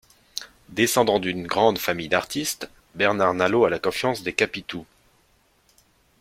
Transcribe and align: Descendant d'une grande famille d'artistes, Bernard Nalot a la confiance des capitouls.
Descendant 0.69 1.19
d'une 1.19 1.45
grande 1.45 1.77
famille 1.77 2.07
d'artistes, 2.09 2.71
Bernard 2.95 3.35
Nalot 3.35 3.65
a 3.65 3.69
la 3.69 3.77
confiance 3.77 4.23
des 4.23 4.33
capitouls. 4.33 4.87